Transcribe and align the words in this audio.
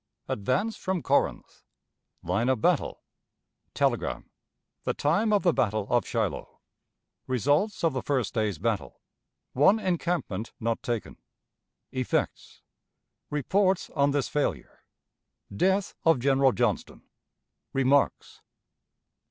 Advance 0.27 0.77
from 0.77 1.03
Corinth. 1.03 1.61
Line 2.23 2.49
of 2.49 2.59
Battle. 2.59 3.03
Telegram. 3.75 4.31
The 4.83 4.95
Time 4.95 5.31
of 5.31 5.43
the 5.43 5.53
Battle 5.53 5.85
of 5.91 6.07
Shiloh. 6.07 6.59
Results 7.27 7.83
of 7.83 7.93
the 7.93 8.01
First 8.01 8.33
Day's 8.33 8.57
Battle. 8.57 8.99
One 9.53 9.77
Encampment 9.77 10.53
not 10.59 10.81
taken. 10.81 11.17
Effects. 11.91 12.63
Reports 13.29 13.91
on 13.91 14.09
this 14.09 14.27
Failure. 14.27 14.83
Death 15.55 15.93
of 16.03 16.17
General 16.19 16.51
Johnston. 16.51 17.03
Remarks. 17.71 18.41